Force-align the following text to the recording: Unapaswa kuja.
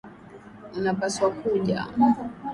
Unapaswa 0.77 1.29
kuja. 1.31 1.87